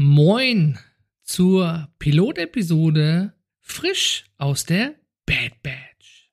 [0.00, 0.78] Moin
[1.24, 4.94] zur Pilotepisode frisch aus der
[5.26, 6.30] Bad Batch.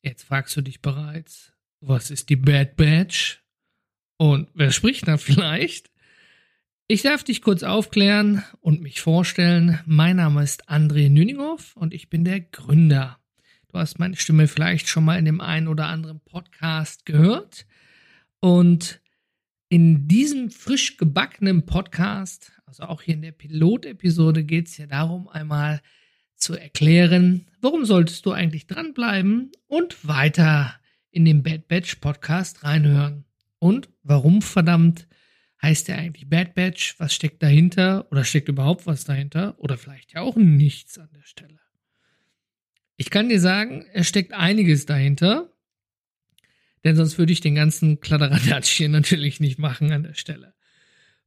[0.00, 3.44] Jetzt fragst du dich bereits, was ist die Bad Batch?
[4.16, 5.90] Und wer spricht da vielleicht?
[6.90, 9.78] Ich darf dich kurz aufklären und mich vorstellen.
[9.84, 13.18] Mein Name ist André Nüninghoff und ich bin der Gründer.
[13.70, 17.66] Du hast meine Stimme vielleicht schon mal in dem einen oder anderen Podcast gehört.
[18.40, 19.02] Und
[19.68, 25.28] in diesem frisch gebackenen Podcast, also auch hier in der Pilotepisode, geht es ja darum,
[25.28, 25.82] einmal
[26.36, 30.80] zu erklären, warum solltest du eigentlich dranbleiben und weiter
[31.10, 33.26] in den Bad Batch Podcast reinhören.
[33.58, 35.06] Und warum verdammt
[35.62, 36.94] heißt der eigentlich Bad Batch?
[36.98, 38.10] Was steckt dahinter?
[38.10, 39.58] Oder steckt überhaupt was dahinter?
[39.58, 41.60] Oder vielleicht ja auch nichts an der Stelle.
[42.96, 45.52] Ich kann dir sagen, es steckt einiges dahinter.
[46.84, 50.54] Denn sonst würde ich den ganzen Kladderadatsch hier natürlich nicht machen an der Stelle.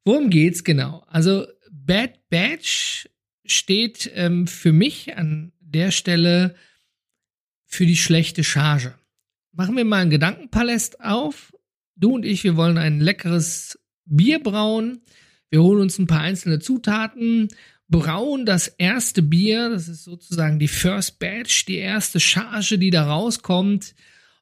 [0.03, 1.03] Worum geht's genau?
[1.07, 3.09] Also Bad Batch
[3.45, 6.55] steht ähm, für mich an der Stelle
[7.65, 8.95] für die schlechte Charge.
[9.51, 11.53] Machen wir mal einen Gedankenpalast auf.
[11.95, 15.01] Du und ich, wir wollen ein leckeres Bier brauen.
[15.49, 17.49] Wir holen uns ein paar einzelne Zutaten,
[17.89, 23.03] brauen das erste Bier, das ist sozusagen die First Batch, die erste Charge, die da
[23.03, 23.93] rauskommt.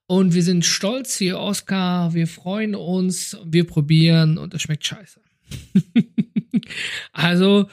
[0.06, 2.14] Und wir sind stolz hier, Oscar.
[2.14, 5.22] Wir freuen uns, wir probieren und es schmeckt scheiße.
[7.12, 7.70] also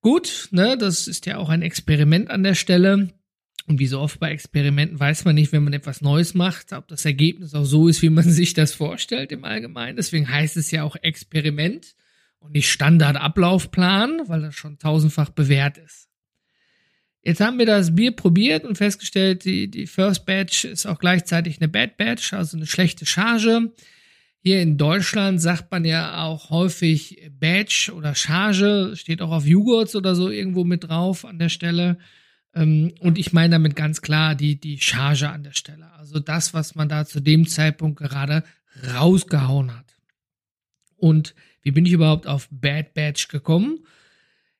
[0.00, 3.10] gut, ne, das ist ja auch ein Experiment an der Stelle.
[3.66, 6.86] Und wie so oft bei Experimenten weiß man nicht, wenn man etwas Neues macht, ob
[6.88, 9.96] das Ergebnis auch so ist, wie man sich das vorstellt im Allgemeinen.
[9.96, 11.94] Deswegen heißt es ja auch Experiment
[12.40, 16.08] und nicht Standardablaufplan, weil das schon tausendfach bewährt ist.
[17.22, 21.58] Jetzt haben wir das Bier probiert und festgestellt, die, die First Batch ist auch gleichzeitig
[21.58, 23.72] eine Bad Batch, also eine schlechte Charge.
[24.40, 29.96] Hier in Deutschland sagt man ja auch häufig Batch oder Charge, steht auch auf Joghurts
[29.96, 31.96] oder so irgendwo mit drauf an der Stelle.
[32.54, 35.92] Ähm, und ich meine damit ganz klar die, die Charge an der Stelle.
[35.92, 38.44] Also das, was man da zu dem Zeitpunkt gerade
[38.94, 39.96] rausgehauen hat.
[40.96, 43.80] Und wie bin ich überhaupt auf Bad Batch gekommen?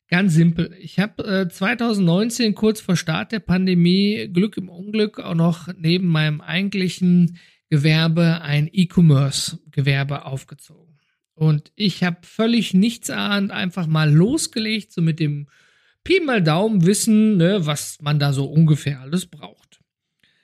[0.08, 0.76] Ganz simpel.
[0.80, 6.08] Ich habe äh, 2019 kurz vor Start der Pandemie Glück im Unglück auch noch neben
[6.08, 7.38] meinem eigentlichen
[7.70, 10.98] Gewerbe ein E-Commerce-Gewerbe aufgezogen.
[11.34, 15.48] Und ich habe völlig nichtsahnend einfach mal losgelegt, so mit dem
[16.04, 19.80] Pi mal Daumen wissen, ne, was man da so ungefähr alles braucht.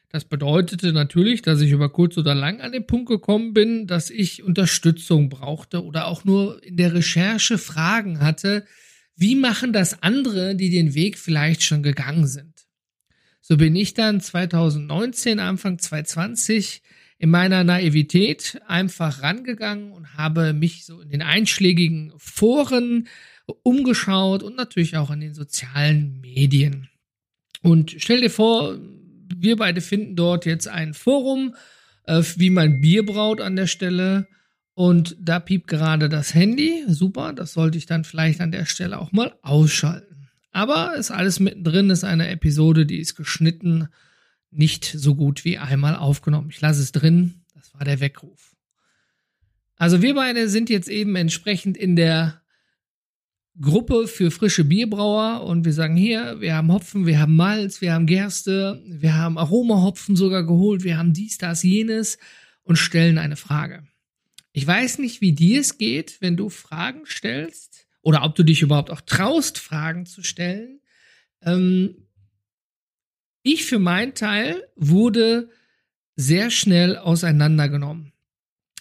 [0.09, 4.11] Das bedeutete natürlich, dass ich über kurz oder lang an den Punkt gekommen bin, dass
[4.11, 8.67] ich Unterstützung brauchte oder auch nur in der Recherche Fragen hatte,
[9.15, 12.67] wie machen das andere, die den Weg vielleicht schon gegangen sind.
[13.41, 16.83] So bin ich dann 2019, Anfang 2020
[17.19, 23.09] in meiner Naivität einfach rangegangen und habe mich so in den einschlägigen Foren
[23.53, 26.89] umgeschaut und natürlich auch in den sozialen Medien.
[27.63, 28.79] Und stell dir vor,
[29.35, 31.55] wir beide finden dort jetzt ein Forum,
[32.05, 34.27] äh, wie man Bier braut an der Stelle.
[34.75, 36.85] Und da piept gerade das Handy.
[36.89, 40.29] Super, das sollte ich dann vielleicht an der Stelle auch mal ausschalten.
[40.53, 43.89] Aber ist alles mittendrin, ist eine Episode, die ist geschnitten,
[44.51, 46.49] nicht so gut wie einmal aufgenommen.
[46.51, 48.57] Ich lasse es drin, das war der Weckruf.
[49.77, 52.40] Also wir beide sind jetzt eben entsprechend in der
[53.61, 57.93] Gruppe für frische Bierbrauer und wir sagen hier, wir haben Hopfen, wir haben Malz, wir
[57.93, 62.19] haben Gerste, wir haben Aromahopfen sogar geholt, wir haben dies, das, jenes
[62.63, 63.85] und stellen eine Frage.
[64.53, 68.63] Ich weiß nicht, wie dir es geht, wenn du Fragen stellst oder ob du dich
[68.63, 70.81] überhaupt auch traust, Fragen zu stellen.
[71.43, 72.07] Ähm,
[73.43, 75.51] ich für meinen Teil wurde
[76.17, 78.13] sehr schnell auseinandergenommen.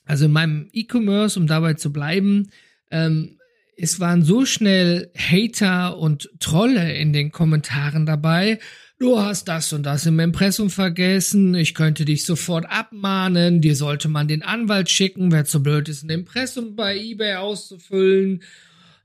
[0.06, 2.50] Also in meinem E-Commerce, um dabei zu bleiben,
[2.92, 3.39] ähm,
[3.82, 8.60] es waren so schnell Hater und Trolle in den Kommentaren dabei.
[9.00, 11.56] Du hast das und das im Impressum vergessen.
[11.56, 13.62] Ich könnte dich sofort abmahnen.
[13.62, 15.32] Dir sollte man den Anwalt schicken.
[15.32, 18.44] Wer zu blöd ist, ein Impressum bei eBay auszufüllen.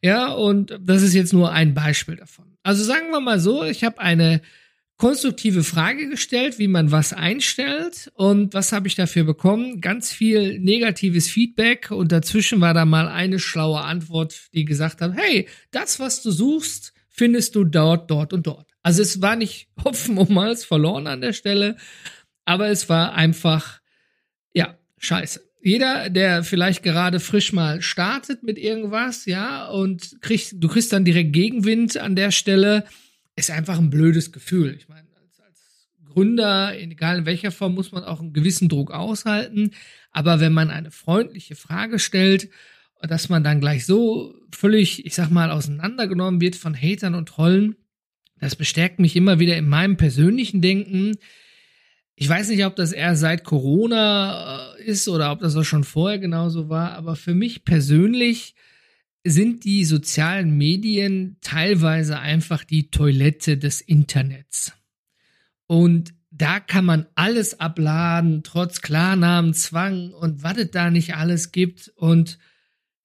[0.02, 2.46] Ja, und das ist jetzt nur ein Beispiel davon.
[2.64, 4.40] Also sagen wir mal so, ich habe eine
[4.96, 8.10] konstruktive Frage gestellt, wie man was einstellt.
[8.14, 9.80] Und was habe ich dafür bekommen?
[9.80, 15.14] Ganz viel negatives Feedback und dazwischen war da mal eine schlaue Antwort, die gesagt hat,
[15.16, 18.70] hey, das, was du suchst, findest du dort, dort und dort.
[18.82, 21.76] Also es war nicht Hopfen um Malz verloren an der Stelle,
[22.44, 23.80] aber es war einfach,
[24.52, 25.40] ja, scheiße.
[25.62, 31.04] jeder, der vielleicht gerade frisch mal startet mit irgendwas, ja, und kriegst, du kriegst dann
[31.04, 32.84] direkt Gegenwind an der Stelle,
[33.36, 34.74] ist einfach ein blödes Gefühl.
[34.78, 38.90] Ich meine, als, als Gründer, egal in welcher Form, muss man auch einen gewissen Druck
[38.92, 39.70] aushalten.
[40.10, 42.48] Aber wenn man eine freundliche Frage stellt,
[43.00, 47.76] dass man dann gleich so völlig, ich sag mal, auseinandergenommen wird von Hatern und Trollen,
[48.40, 51.16] das bestärkt mich immer wieder in meinem persönlichen Denken.
[52.14, 55.84] Ich weiß nicht, ob das eher seit Corona äh, ist oder ob das auch schon
[55.84, 58.54] vorher genauso war, aber für mich persönlich
[59.24, 64.72] sind die sozialen Medien teilweise einfach die Toilette des Internets.
[65.66, 71.52] Und da kann man alles abladen, trotz Klarnamen, Zwang und was es da nicht alles
[71.52, 71.88] gibt.
[71.96, 72.38] Und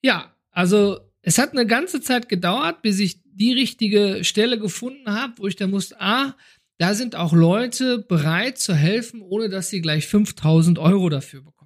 [0.02, 5.34] ja, also es hat eine ganze Zeit gedauert, bis ich die richtige Stelle gefunden habe,
[5.38, 6.36] wo ich da musste, ah,
[6.78, 11.59] da sind auch Leute bereit zu helfen, ohne dass sie gleich 5000 Euro dafür bekommen.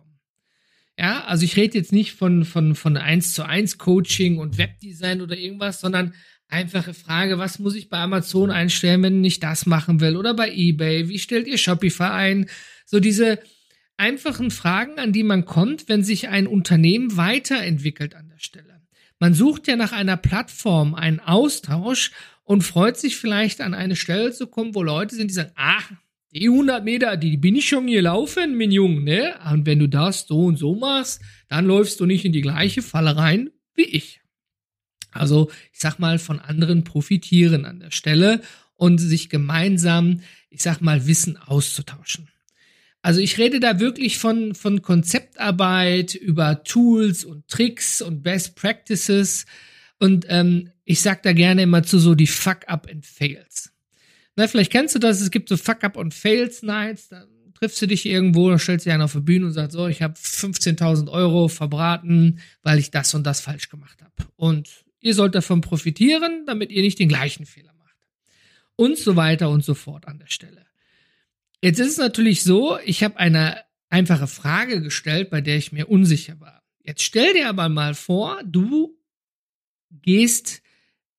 [0.98, 5.22] Ja, also ich rede jetzt nicht von, von, von 1 zu 1 Coaching und Webdesign
[5.22, 6.14] oder irgendwas, sondern
[6.48, 10.52] einfache Frage, was muss ich bei Amazon einstellen, wenn ich das machen will oder bei
[10.52, 11.10] eBay?
[11.10, 12.50] Wie stellt ihr Shopify ein?
[12.86, 13.40] So diese
[13.98, 18.82] einfachen Fragen, an die man kommt, wenn sich ein Unternehmen weiterentwickelt an der Stelle.
[19.20, 22.12] Man sucht ja nach einer Plattform, einen Austausch
[22.44, 25.92] und freut sich vielleicht an eine Stelle zu kommen, wo Leute sind, die sagen, ach,
[26.36, 29.36] die 100 Meter, die bin ich schon gelaufen, mein Junge, ne?
[29.52, 32.82] Und wenn du das so und so machst, dann läufst du nicht in die gleiche
[32.82, 34.22] Falle rein wie ich.
[35.12, 38.42] Also, ich sag mal, von anderen profitieren an der Stelle
[38.76, 42.30] und sich gemeinsam, ich sag mal, Wissen auszutauschen.
[43.04, 49.46] Also ich rede da wirklich von, von Konzeptarbeit über Tools und Tricks und Best Practices.
[50.00, 53.73] Und ähm, ich sag da gerne immer zu so die Fuck-up and Fails.
[54.36, 57.88] Na, vielleicht kennst du das, es gibt so Fuck-up und Fails Nights, da triffst du
[57.88, 60.16] dich irgendwo, dann stellst du dich einer auf die Bühne und sagst so, ich habe
[60.16, 64.12] 15.000 Euro verbraten, weil ich das und das falsch gemacht habe.
[64.36, 67.96] Und ihr sollt davon profitieren, damit ihr nicht den gleichen Fehler macht.
[68.76, 70.66] Und so weiter und so fort an der Stelle.
[71.62, 75.88] Jetzt ist es natürlich so, ich habe eine einfache Frage gestellt, bei der ich mir
[75.88, 76.64] unsicher war.
[76.84, 78.98] Jetzt stell dir aber mal vor, du
[79.90, 80.62] gehst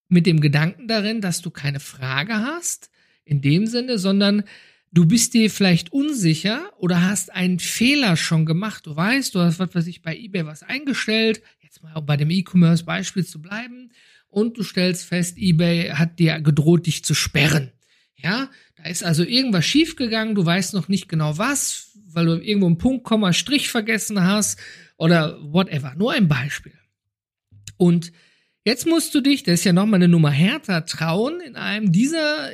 [0.09, 2.91] mit dem Gedanken darin, dass du keine Frage hast,
[3.25, 4.45] in dem Sinne, sondern
[4.93, 8.87] du bist dir vielleicht unsicher oder hast einen Fehler schon gemacht.
[8.87, 12.31] Du weißt, du hast, was weiß ich, bei eBay was eingestellt, jetzt mal bei dem
[12.31, 13.91] E-Commerce-Beispiel zu bleiben,
[14.29, 17.71] und du stellst fest, eBay hat dir gedroht, dich zu sperren.
[18.17, 22.67] Ja, da ist also irgendwas schiefgegangen, du weißt noch nicht genau was, weil du irgendwo
[22.67, 24.59] einen Punkt, Komma, Strich vergessen hast
[24.97, 25.95] oder whatever.
[25.97, 26.73] Nur ein Beispiel.
[27.77, 28.13] Und
[28.67, 32.49] Jetzt musst du dich, das ist ja nochmal eine Nummer härter, trauen, in einem dieser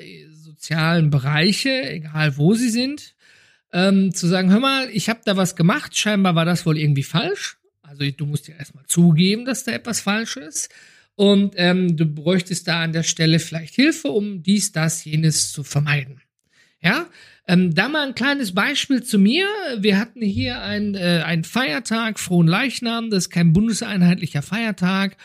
[0.50, 3.14] sozialen Bereiche, egal wo sie sind,
[3.72, 7.04] ähm, zu sagen, hör mal, ich habe da was gemacht, scheinbar war das wohl irgendwie
[7.04, 7.58] falsch.
[7.82, 10.70] Also du musst ja erstmal zugeben, dass da etwas falsch ist.
[11.14, 15.62] Und ähm, du bräuchtest da an der Stelle vielleicht Hilfe, um dies, das, jenes zu
[15.64, 16.20] vermeiden.
[16.82, 17.06] Ja,
[17.46, 19.46] ähm, da mal ein kleines Beispiel zu mir.
[19.76, 25.16] Wir hatten hier ein, äh, einen Feiertag, frohen Leichnam, das ist kein bundeseinheitlicher Feiertag.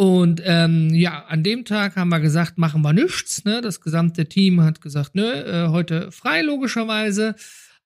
[0.00, 3.44] Und ähm, ja, an dem Tag haben wir gesagt, machen wir nichts.
[3.44, 3.60] Ne?
[3.60, 7.34] Das gesamte Team hat gesagt, nö, äh, heute frei logischerweise,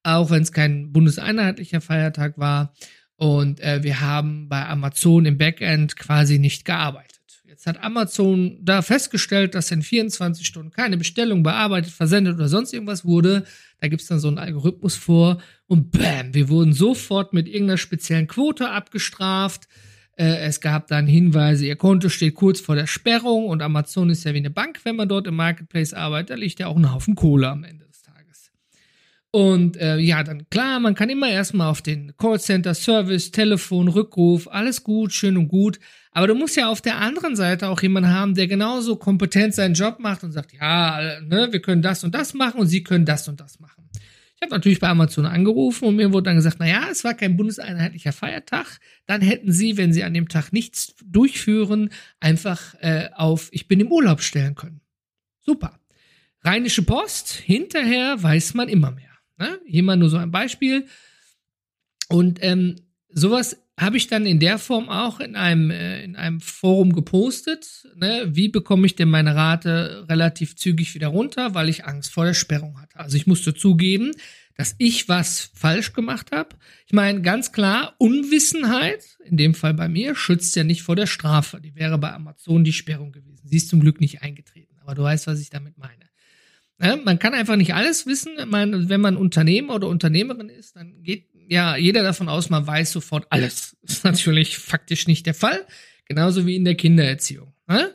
[0.05, 2.73] auch wenn es kein bundeseinheitlicher Feiertag war.
[3.17, 7.19] Und äh, wir haben bei Amazon im Backend quasi nicht gearbeitet.
[7.49, 12.73] Jetzt hat Amazon da festgestellt, dass in 24 Stunden keine Bestellung bearbeitet, versendet oder sonst
[12.73, 13.43] irgendwas wurde.
[13.81, 18.29] Da gibt's dann so einen Algorithmus vor und bam, wir wurden sofort mit irgendeiner speziellen
[18.29, 19.67] Quote abgestraft.
[20.17, 24.25] Äh, es gab dann Hinweise, ihr Konto steht kurz vor der Sperrung und Amazon ist
[24.25, 26.93] ja wie eine Bank, wenn man dort im Marketplace arbeitet, da liegt ja auch ein
[26.93, 28.53] Haufen Kohle am Ende des Tages.
[29.33, 34.47] Und äh, ja, dann klar, man kann immer erstmal auf den Callcenter, Service, Telefon, Rückruf,
[34.49, 35.81] alles gut, schön und gut.
[36.13, 39.75] Aber du musst ja auf der anderen Seite auch jemanden haben, der genauso kompetent seinen
[39.75, 43.05] Job macht und sagt, ja, ne, wir können das und das machen und sie können
[43.05, 43.84] das und das machen.
[44.45, 47.35] Habe natürlich bei Amazon angerufen und mir wurde dann gesagt, na ja, es war kein
[47.37, 48.79] bundeseinheitlicher Feiertag.
[49.07, 51.89] Dann hätten Sie, wenn Sie an dem Tag nichts durchführen,
[52.21, 54.83] einfach äh, auf Ich bin im Urlaub stellen können.
[55.41, 55.81] Super.
[56.43, 59.13] Rheinische Post, hinterher weiß man immer mehr.
[59.39, 59.59] Ne?
[59.65, 60.87] Hier mal nur so ein Beispiel.
[62.11, 62.77] Und ähm,
[63.09, 67.89] sowas habe ich dann in der Form auch in einem, äh, in einem Forum gepostet.
[67.97, 68.29] Ne?
[68.29, 72.35] Wie bekomme ich denn meine Rate relativ zügig wieder runter, weil ich Angst vor der
[72.35, 73.01] Sperrung hatte.
[73.01, 74.13] Also ich musste zugeben,
[74.57, 76.51] dass ich was falsch gemacht habe.
[76.87, 81.07] Ich meine, ganz klar, Unwissenheit, in dem Fall bei mir, schützt ja nicht vor der
[81.07, 81.61] Strafe.
[81.61, 83.49] Die wäre bei Amazon die Sperrung gewesen.
[83.49, 84.77] Sie ist zum Glück nicht eingetreten.
[84.81, 86.05] Aber du weißt, was ich damit meine.
[86.81, 88.33] Ja, man kann einfach nicht alles wissen.
[88.47, 92.93] Man, wenn man Unternehmer oder Unternehmerin ist, dann geht ja jeder davon aus, man weiß
[92.93, 93.77] sofort alles.
[93.83, 95.67] Das ist natürlich faktisch nicht der Fall.
[96.07, 97.55] Genauso wie in der Kindererziehung.
[97.67, 97.95] Ne?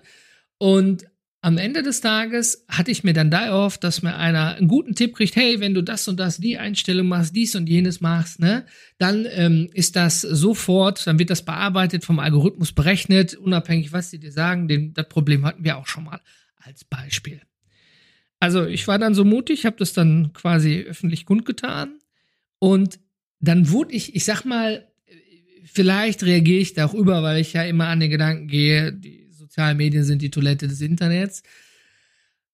[0.57, 1.05] Und
[1.41, 4.93] am Ende des Tages hatte ich mir dann da erhofft, dass mir einer einen guten
[4.93, 8.41] Tipp kriegt, hey, wenn du das und das, die Einstellung machst, dies und jenes machst,
[8.41, 8.65] ne,
[8.97, 14.19] dann ähm, ist das sofort, dann wird das bearbeitet, vom Algorithmus berechnet, unabhängig, was sie
[14.19, 14.67] dir sagen.
[14.67, 16.19] Den, das Problem hatten wir auch schon mal
[16.57, 17.41] als Beispiel.
[18.41, 21.99] Also ich war dann so mutig, habe das dann quasi öffentlich kundgetan
[22.59, 22.99] und
[23.39, 24.87] dann wurde ich, ich sag mal,
[25.65, 29.27] vielleicht reagiere ich da auch über, weil ich ja immer an den Gedanken gehe, die
[29.31, 31.43] sozialen Medien sind die Toilette des Internets,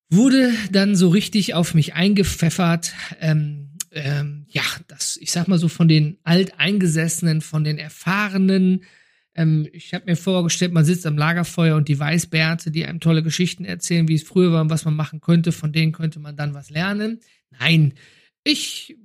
[0.10, 2.94] wurde dann so richtig auf mich eingepfeffert.
[3.20, 8.84] Ähm, ähm, ja, das, ich sag mal so von den Alteingesessenen, von den Erfahrenen.
[9.34, 13.24] Ähm, ich habe mir vorgestellt, man sitzt am Lagerfeuer und die Weißbärte, die einem tolle
[13.24, 16.36] Geschichten erzählen, wie es früher war und was man machen könnte, von denen könnte man
[16.36, 17.20] dann was lernen.
[17.60, 17.94] Nein,
[18.44, 18.98] ich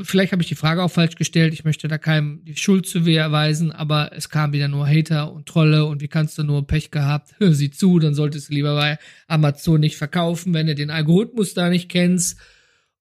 [0.00, 2.98] vielleicht habe ich die Frage auch falsch gestellt, ich möchte da keinem die Schuld zu
[3.00, 6.90] erweisen, aber es kam wieder nur Hater und Trolle und wie kannst du nur Pech
[6.90, 7.34] gehabt?
[7.38, 11.54] Hör sie zu, dann solltest du lieber bei Amazon nicht verkaufen, wenn du den Algorithmus
[11.54, 12.38] da nicht kennst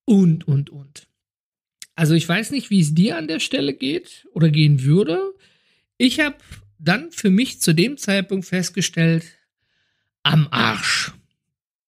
[0.05, 1.07] und, und, und.
[1.95, 5.19] Also ich weiß nicht, wie es dir an der Stelle geht oder gehen würde.
[5.97, 6.37] Ich habe
[6.77, 9.25] dann für mich zu dem Zeitpunkt festgestellt,
[10.23, 11.11] am Arsch.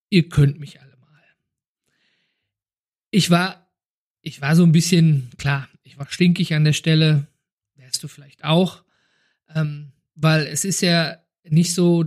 [0.10, 1.22] Ihr könnt mich alle mal.
[3.10, 3.61] Ich war
[4.22, 7.28] ich war so ein bisschen, klar, ich war stinkig an der Stelle,
[7.76, 8.84] wärst du vielleicht auch,
[9.54, 12.06] ähm, weil es ist ja nicht so,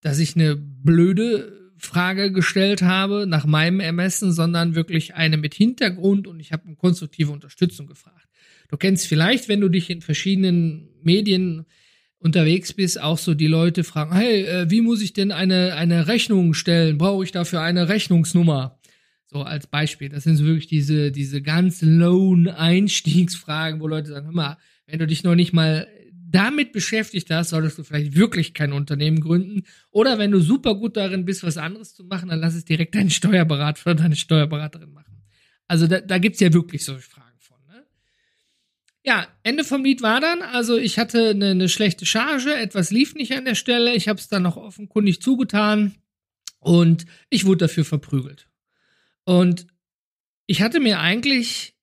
[0.00, 6.26] dass ich eine blöde Frage gestellt habe nach meinem Ermessen, sondern wirklich eine mit Hintergrund
[6.26, 8.28] und ich habe um konstruktive Unterstützung gefragt.
[8.68, 11.66] Du kennst vielleicht, wenn du dich in verschiedenen Medien
[12.18, 16.08] unterwegs bist, auch so die Leute fragen, hey, äh, wie muss ich denn eine, eine
[16.08, 16.98] Rechnung stellen?
[16.98, 18.75] Brauche ich dafür eine Rechnungsnummer?
[19.36, 20.08] So als Beispiel.
[20.08, 24.98] Das sind so wirklich diese, diese ganz lowen Einstiegsfragen, wo Leute sagen, hör mal, wenn
[24.98, 29.64] du dich noch nicht mal damit beschäftigt hast, solltest du vielleicht wirklich kein Unternehmen gründen.
[29.90, 32.94] Oder wenn du super gut darin bist, was anderes zu machen, dann lass es direkt
[32.94, 35.22] deinen Steuerberater oder deine Steuerberaterin machen.
[35.68, 37.58] Also da, da gibt's ja wirklich solche Fragen von.
[37.66, 37.84] Ne?
[39.04, 43.14] Ja, Ende vom Lied war dann, also ich hatte eine, eine schlechte Charge, etwas lief
[43.14, 45.94] nicht an der Stelle, ich habe es dann noch offenkundig zugetan
[46.58, 48.48] und ich wurde dafür verprügelt.
[49.26, 49.66] Und
[50.46, 51.74] ich hatte mir eigentlich,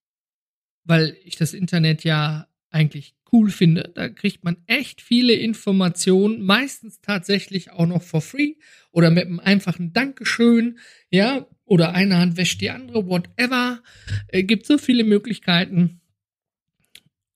[0.85, 7.01] weil ich das Internet ja eigentlich cool finde, da kriegt man echt viele Informationen, meistens
[7.01, 8.53] tatsächlich auch noch for free
[8.91, 13.81] oder mit einem einfachen Dankeschön, ja, oder eine Hand wäscht die andere, whatever.
[14.27, 16.01] Äh, gibt so viele Möglichkeiten.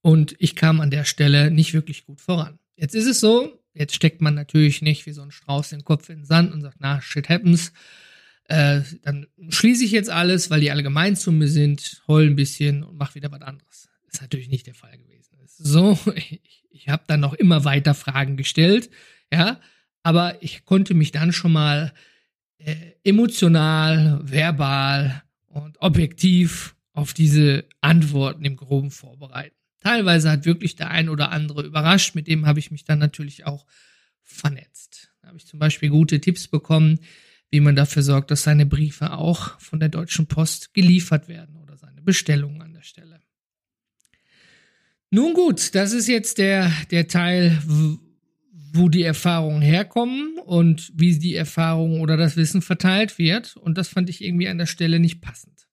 [0.02, 2.60] Und ich kam an der Stelle nicht wirklich gut voran.
[2.76, 6.10] Jetzt ist es so, jetzt steckt man natürlich nicht wie so ein Strauß den Kopf
[6.10, 7.74] in den Sand und sagt, na, shit happens
[8.48, 12.36] äh, dann schließe ich jetzt alles, weil die alle gemein zu mir sind, heul ein
[12.36, 13.90] bisschen und mach wieder was anderes.
[14.12, 15.38] ist natürlich nicht der Fall gewesen.
[15.46, 18.90] So, ich, ich habe dann noch immer weiter Fragen gestellt,
[19.32, 19.60] ja,
[20.04, 21.94] aber ich konnte mich dann schon mal
[22.60, 29.56] äh, emotional, verbal und objektiv auf diese Antworten im Groben vorbereiten.
[29.82, 33.46] Teilweise hat wirklich der ein oder andere überrascht, mit dem habe ich mich dann natürlich
[33.46, 33.66] auch
[34.24, 35.12] vernetzt.
[35.22, 37.00] Da habe ich zum Beispiel gute Tipps bekommen,
[37.50, 41.78] wie man dafür sorgt, dass seine Briefe auch von der Deutschen Post geliefert werden oder
[41.78, 43.22] seine Bestellungen an der Stelle.
[45.10, 47.58] Nun gut, das ist jetzt der, der Teil,
[48.74, 53.56] wo die Erfahrungen herkommen und wie die Erfahrung oder das Wissen verteilt wird.
[53.56, 55.68] Und das fand ich irgendwie an der Stelle nicht passend.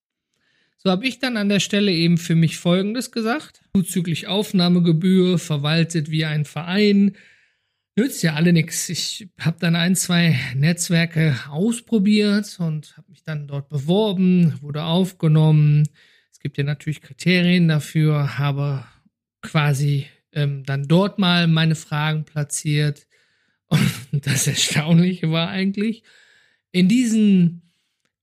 [0.77, 3.63] So habe ich dann an der Stelle eben für mich Folgendes gesagt.
[3.75, 7.17] Zuzüglich Aufnahmegebühr, verwaltet wie ein Verein,
[7.97, 8.89] nützt ja alle nichts.
[8.89, 15.89] Ich habe dann ein, zwei Netzwerke ausprobiert und habe mich dann dort beworben, wurde aufgenommen.
[16.33, 18.85] Es gibt ja natürlich Kriterien dafür, habe
[19.43, 23.07] quasi ähm, dann dort mal meine Fragen platziert.
[23.69, 26.03] Und das Erstaunliche war eigentlich,
[26.71, 27.63] in diesen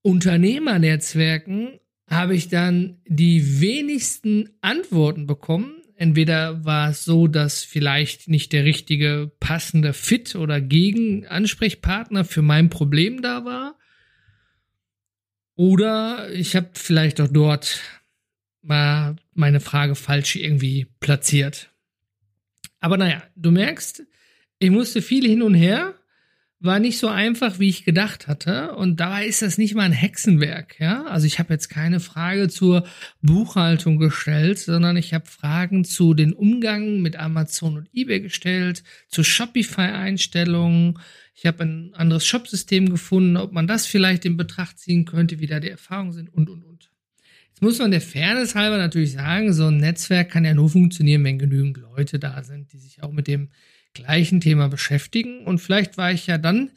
[0.01, 8.53] Unternehmernetzwerken habe ich dann die wenigsten Antworten bekommen entweder war es so, dass vielleicht nicht
[8.53, 13.77] der richtige passende Fit oder Gegenansprechpartner für mein Problem da war.
[15.55, 17.81] Oder ich habe vielleicht auch dort
[18.63, 21.69] mal meine Frage falsch irgendwie platziert.
[22.79, 24.01] Aber naja, du merkst,
[24.57, 25.93] ich musste viel hin und her
[26.63, 28.75] war nicht so einfach, wie ich gedacht hatte.
[28.75, 30.79] Und dabei ist das nicht mal ein Hexenwerk.
[30.79, 32.85] Ja, also ich habe jetzt keine Frage zur
[33.21, 39.23] Buchhaltung gestellt, sondern ich habe Fragen zu den Umgang mit Amazon und eBay gestellt, zu
[39.23, 40.99] Shopify-Einstellungen.
[41.33, 45.47] Ich habe ein anderes Shopsystem gefunden, ob man das vielleicht in Betracht ziehen könnte, wie
[45.47, 46.91] da die Erfahrungen sind und und und.
[47.49, 51.23] Jetzt muss man der Fairness halber natürlich sagen, so ein Netzwerk kann ja nur funktionieren,
[51.23, 53.49] wenn genügend Leute da sind, die sich auch mit dem
[53.93, 55.45] gleichen Thema beschäftigen.
[55.45, 56.71] Und vielleicht war ich ja dann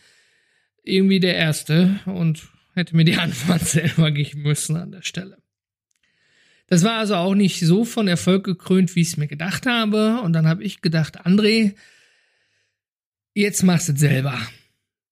[0.83, 2.43] irgendwie der Erste und
[2.75, 5.39] hätte mir die Antwort selber geben müssen an der Stelle.
[6.67, 10.21] Das war also auch nicht so von Erfolg gekrönt, wie ich es mir gedacht habe.
[10.23, 11.75] Und dann habe ich gedacht, André,
[13.35, 14.39] jetzt machst du es selber.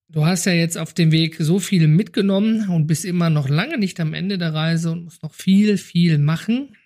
[0.09, 3.78] Du hast ja jetzt auf dem Weg so viel mitgenommen und bist immer noch lange
[3.78, 6.76] nicht am Ende der Reise und musst noch viel, viel machen.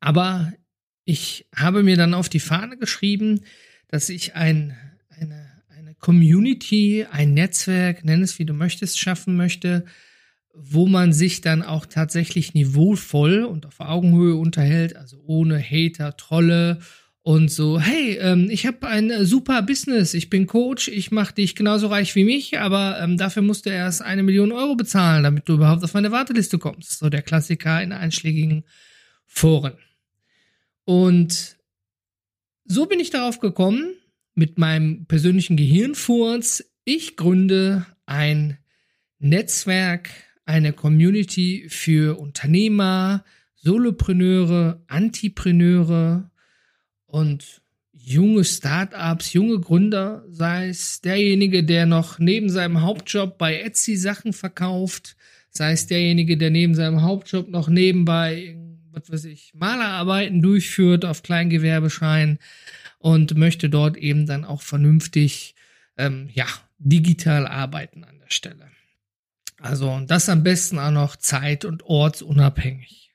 [0.00, 0.52] Aber
[1.04, 3.42] ich habe mir dann auf die Fahne geschrieben,
[3.88, 4.76] dass ich ein,
[5.08, 9.84] eine, eine Community, ein Netzwerk, nenn es wie du möchtest, schaffen möchte,
[10.54, 16.80] wo man sich dann auch tatsächlich niveauvoll und auf Augenhöhe unterhält, also ohne Hater, Trolle
[17.22, 21.34] und so, hey, ähm, ich habe ein äh, super Business, ich bin Coach, ich mache
[21.34, 25.24] dich genauso reich wie mich, aber ähm, dafür musst du erst eine Million Euro bezahlen,
[25.24, 26.98] damit du überhaupt auf meine Warteliste kommst.
[26.98, 28.64] So der Klassiker in einschlägigen
[29.26, 29.74] Foren.
[30.84, 31.57] Und
[32.68, 33.94] so bin ich darauf gekommen,
[34.34, 38.58] mit meinem persönlichen Gehirnfurz, ich gründe ein
[39.18, 40.10] Netzwerk,
[40.44, 43.24] eine Community für Unternehmer,
[43.56, 46.30] Solopreneure, Antipreneure
[47.06, 53.96] und junge Startups, junge Gründer, sei es derjenige, der noch neben seinem Hauptjob bei Etsy
[53.96, 55.16] Sachen verkauft,
[55.50, 58.56] sei es derjenige, der neben seinem Hauptjob noch nebenbei,
[58.92, 62.38] was weiß ich, Malerarbeiten durchführt auf Kleingewerbeschein
[62.98, 65.54] und möchte dort eben dann auch vernünftig,
[65.96, 66.46] ähm, ja,
[66.78, 68.70] digital arbeiten an der Stelle.
[69.60, 73.12] Also und das am besten auch noch zeit- und ortsunabhängig.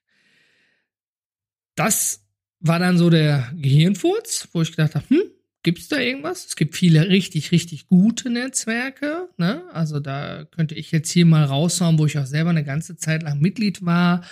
[1.75, 2.25] Das
[2.59, 5.23] war dann so der Gehirnfurz, wo ich gedacht habe, hm,
[5.63, 6.45] gibt's da irgendwas?
[6.45, 9.29] Es gibt viele richtig, richtig gute Netzwerke.
[9.37, 9.63] Ne?
[9.73, 13.23] Also da könnte ich jetzt hier mal raushauen, wo ich auch selber eine ganze Zeit
[13.23, 14.23] lang Mitglied war.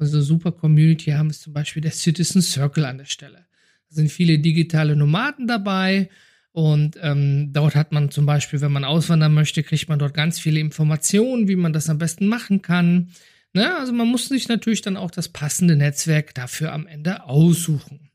[0.00, 3.46] Also super Community haben ist zum Beispiel der Citizen Circle an der Stelle.
[3.88, 6.08] Da sind viele digitale Nomaden dabei
[6.52, 10.40] und ähm, dort hat man zum Beispiel, wenn man auswandern möchte, kriegt man dort ganz
[10.40, 13.10] viele Informationen, wie man das am besten machen kann.
[13.52, 13.76] Ne?
[13.76, 18.10] Also man muss sich natürlich dann auch das passende Netzwerk dafür am Ende aussuchen.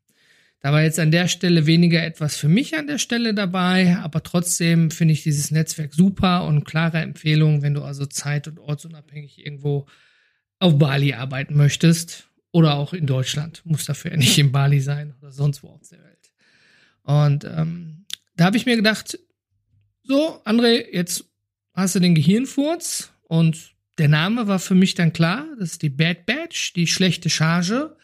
[0.61, 4.23] Da war jetzt an der Stelle weniger etwas für mich an der Stelle dabei, aber
[4.23, 9.45] trotzdem finde ich dieses Netzwerk super und klare Empfehlung, wenn du also zeit- und ortsunabhängig
[9.45, 9.85] irgendwo
[10.59, 13.61] auf Bali arbeiten möchtest oder auch in Deutschland.
[13.65, 16.31] Muss dafür ja nicht in Bali sein oder sonst wo auf der Welt.
[17.03, 19.19] Und ähm, da habe ich mir gedacht,
[20.03, 21.25] so, André, jetzt
[21.73, 25.89] hast du den Gehirnfurz und der Name war für mich dann klar, das ist die
[25.89, 27.95] Bad Batch, die schlechte Charge.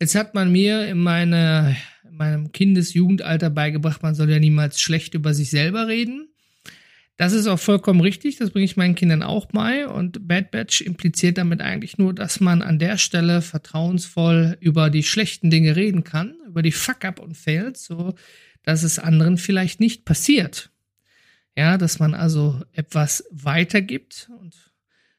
[0.00, 5.14] Jetzt hat man mir in, meine, in meinem Kindesjugendalter beigebracht, man soll ja niemals schlecht
[5.14, 6.31] über sich selber reden.
[7.22, 9.86] Das ist auch vollkommen richtig, das bringe ich meinen Kindern auch bei.
[9.86, 15.04] Und Bad Batch impliziert damit eigentlich nur, dass man an der Stelle vertrauensvoll über die
[15.04, 18.16] schlechten Dinge reden kann, über die Fuck-up und Fails, so
[18.64, 20.72] dass es anderen vielleicht nicht passiert.
[21.56, 24.72] Ja, dass man also etwas weitergibt und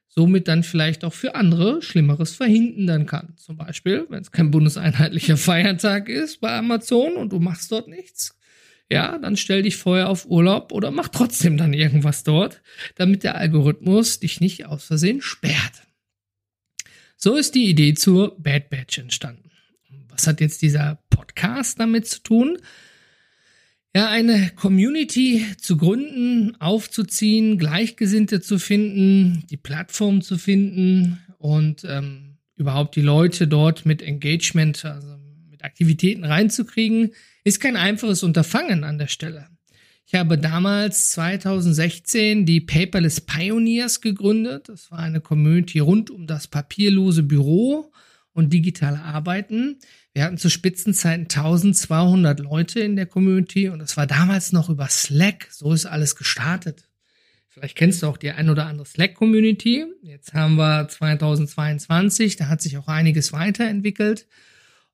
[0.09, 3.37] somit dann vielleicht auch für andere Schlimmeres verhindern kann.
[3.37, 8.37] Zum Beispiel, wenn es kein bundeseinheitlicher Feiertag ist bei Amazon und du machst dort nichts,
[8.89, 12.61] ja, dann stell dich vorher auf Urlaub oder mach trotzdem dann irgendwas dort,
[12.95, 15.83] damit der Algorithmus dich nicht aus Versehen sperrt.
[17.17, 19.51] So ist die Idee zur Bad Batch entstanden.
[20.09, 22.57] Was hat jetzt dieser Podcast damit zu tun?
[23.95, 32.37] ja, eine Community zu gründen, aufzuziehen, Gleichgesinnte zu finden, die Plattform zu finden und ähm,
[32.55, 35.15] überhaupt die Leute dort mit Engagement, also
[35.49, 37.11] mit Aktivitäten reinzukriegen,
[37.43, 39.47] ist kein einfaches Unterfangen an der Stelle.
[40.05, 44.69] Ich habe damals 2016 die Paperless Pioneers gegründet.
[44.69, 47.91] Das war eine Community rund um das papierlose Büro
[48.33, 49.79] und digitale Arbeiten.
[50.13, 54.87] Wir hatten zu Spitzenzeiten 1200 Leute in der Community und es war damals noch über
[54.87, 55.47] Slack.
[55.51, 56.89] So ist alles gestartet.
[57.47, 59.85] Vielleicht kennst du auch die ein oder andere Slack-Community.
[60.01, 64.27] Jetzt haben wir 2022, da hat sich auch einiges weiterentwickelt.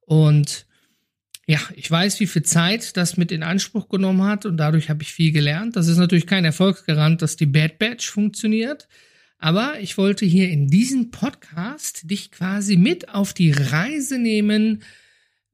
[0.01, 0.65] Und
[1.49, 5.01] ja, ich weiß, wie viel Zeit das mit in Anspruch genommen hat und dadurch habe
[5.01, 5.75] ich viel gelernt.
[5.75, 8.87] Das ist natürlich kein Erfolgsgarant, dass die Bad Batch funktioniert.
[9.39, 14.83] Aber ich wollte hier in diesem Podcast dich quasi mit auf die Reise nehmen,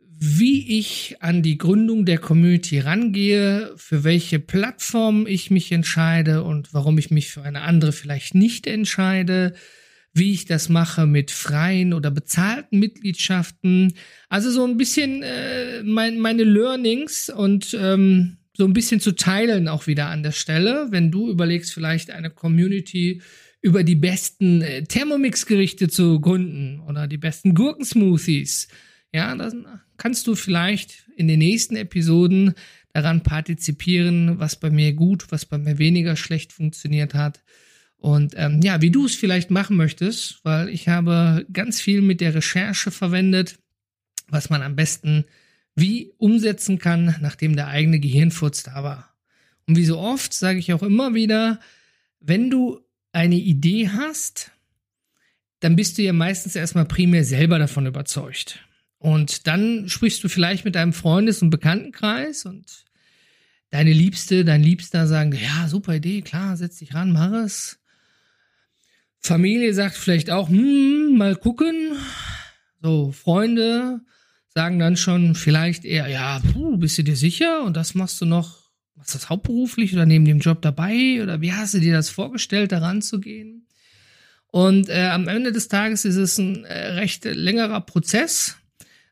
[0.01, 6.73] wie ich an die Gründung der Community rangehe, für welche Plattform ich mich entscheide und
[6.73, 9.55] warum ich mich für eine andere vielleicht nicht entscheide,
[10.15, 13.93] wie ich das mache mit freien oder bezahlten Mitgliedschaften.
[14.29, 19.67] Also so ein bisschen äh, mein, meine Learnings und ähm, so ein bisschen zu teilen
[19.67, 23.21] auch wieder an der Stelle, wenn du überlegst, vielleicht eine Community
[23.61, 28.69] über die besten äh, Thermomix-Gerichte zu gründen oder die besten Gurkensmoothies.
[29.13, 29.65] Ja, dann
[29.97, 32.53] kannst du vielleicht in den nächsten Episoden
[32.93, 37.41] daran partizipieren, was bei mir gut, was bei mir weniger schlecht funktioniert hat.
[37.97, 42.21] Und ähm, ja, wie du es vielleicht machen möchtest, weil ich habe ganz viel mit
[42.21, 43.57] der Recherche verwendet,
[44.27, 45.25] was man am besten
[45.75, 49.15] wie umsetzen kann, nachdem der eigene Gehirnfurz da war.
[49.67, 51.59] Und wie so oft sage ich auch immer wieder,
[52.19, 52.79] wenn du
[53.11, 54.51] eine Idee hast,
[55.59, 58.59] dann bist du ja meistens erstmal primär selber davon überzeugt.
[58.99, 62.85] Und dann sprichst du vielleicht mit deinem Freundes- und Bekanntenkreis und
[63.69, 67.79] deine Liebste, dein Liebster sagen, ja, super Idee, klar, setz dich ran, mach es.
[69.25, 71.93] Familie sagt vielleicht auch, hm, mal gucken.
[72.81, 74.01] So, Freunde
[74.49, 77.63] sagen dann schon vielleicht eher, ja, puh, bist du dir sicher?
[77.63, 81.21] Und das machst du noch, machst du das hauptberuflich oder neben dem Job dabei?
[81.21, 83.67] Oder wie hast du dir das vorgestellt, daran zu gehen?
[84.47, 88.55] Und äh, am Ende des Tages ist es ein äh, recht längerer Prozess.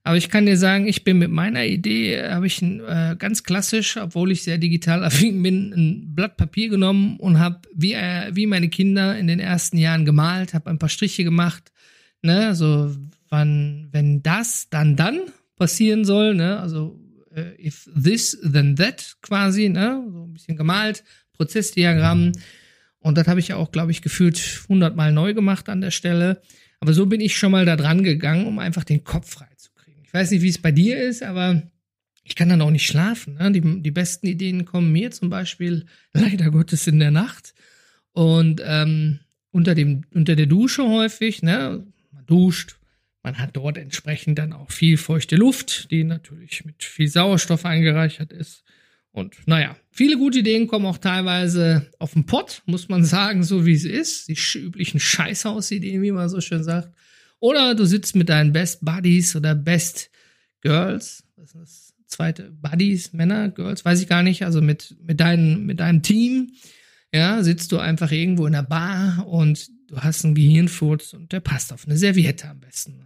[0.06, 3.44] Aber ich kann dir sagen, ich bin mit meiner Idee, habe ich ein, äh, ganz
[3.44, 8.30] klassisch, obwohl ich sehr digital affin bin, ein Blatt Papier genommen und habe wie, äh,
[8.34, 11.72] wie meine Kinder in den ersten Jahren gemalt, habe ein paar Striche gemacht.
[12.22, 12.96] Ne, so
[13.30, 15.22] wann, wenn das, dann dann
[15.58, 16.60] passieren soll, ne?
[16.60, 17.00] Also
[17.36, 20.04] äh, if this, then that quasi, ne?
[20.12, 22.32] So ein bisschen gemalt, Prozessdiagramm.
[23.00, 26.42] Und das habe ich ja auch, glaube ich, gefühlt hundertmal neu gemacht an der Stelle.
[26.80, 29.73] Aber so bin ich schon mal da dran gegangen, um einfach den Kopf frei zu.
[30.14, 31.64] Ich weiß nicht, wie es bei dir ist, aber
[32.24, 33.34] ich kann dann auch nicht schlafen.
[33.34, 33.52] Ne?
[33.52, 37.56] Die, die besten Ideen kommen mir zum Beispiel leider Gottes in der Nacht.
[38.12, 41.84] Und ähm, unter, dem, unter der Dusche häufig, ne?
[42.12, 42.76] Man duscht,
[43.24, 48.32] man hat dort entsprechend dann auch viel feuchte Luft, die natürlich mit viel Sauerstoff angereichert
[48.32, 48.64] ist.
[49.12, 53.66] Und naja, viele gute Ideen kommen auch teilweise auf den Pott, muss man sagen, so
[53.66, 54.28] wie es ist.
[54.28, 56.94] Die üblichen Scheißhausideen, wie man so schön sagt.
[57.44, 60.10] Oder du sitzt mit deinen Best Buddies oder Best
[60.62, 61.26] Girls.
[61.36, 62.52] Was ist das zweite?
[62.52, 64.46] Buddies, Männer, Girls, weiß ich gar nicht.
[64.46, 66.54] Also mit, mit, dein, mit deinem Team.
[67.14, 71.42] Ja, sitzt du einfach irgendwo in der Bar und du hast einen Gehirnfurz und der
[71.42, 73.06] passt auf eine Serviette am besten.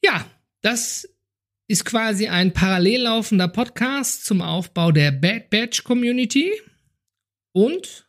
[0.00, 0.24] Ja,
[0.60, 1.08] das
[1.66, 6.52] ist quasi ein parallel laufender Podcast zum Aufbau der Bad Batch Community.
[7.50, 8.06] Und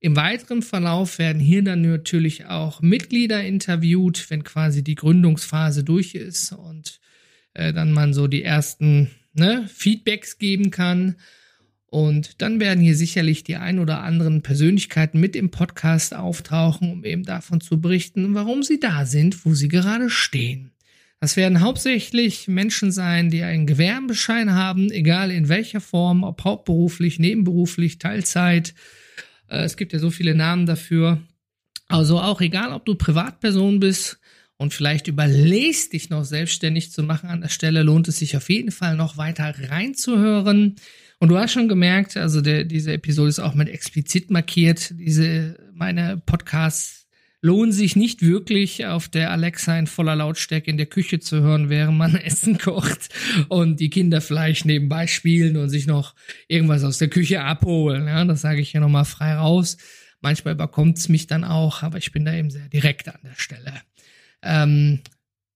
[0.00, 6.14] im weiteren Verlauf werden hier dann natürlich auch Mitglieder interviewt, wenn quasi die Gründungsphase durch
[6.14, 7.00] ist und
[7.54, 11.16] äh, dann man so die ersten ne, Feedbacks geben kann.
[11.90, 17.04] Und dann werden hier sicherlich die ein oder anderen Persönlichkeiten mit im Podcast auftauchen, um
[17.04, 20.70] eben davon zu berichten, warum sie da sind, wo sie gerade stehen.
[21.18, 27.18] Das werden hauptsächlich Menschen sein, die einen Gewerbeschein haben, egal in welcher Form, ob hauptberuflich,
[27.18, 28.74] nebenberuflich, Teilzeit.
[29.48, 31.20] Äh, es gibt ja so viele Namen dafür.
[31.88, 34.20] Also auch egal, ob du Privatperson bist
[34.58, 38.50] und vielleicht überlegst, dich noch selbstständig zu machen an der Stelle, lohnt es sich auf
[38.50, 40.76] jeden Fall noch weiter reinzuhören.
[41.20, 44.94] Und du hast schon gemerkt, also der, diese Episode ist auch mit explizit markiert.
[44.98, 46.97] Diese, meine Podcasts
[47.40, 51.70] lohnen sich nicht wirklich auf der Alexa in voller Lautstärke in der Küche zu hören,
[51.70, 53.08] während man Essen kocht
[53.48, 56.14] und die Kinder vielleicht nebenbei spielen und sich noch
[56.48, 58.06] irgendwas aus der Küche abholen.
[58.06, 59.76] Ja, das sage ich hier nochmal frei raus.
[60.20, 63.36] Manchmal überkommt es mich dann auch, aber ich bin da eben sehr direkt an der
[63.36, 63.72] Stelle.
[64.42, 65.00] Ähm,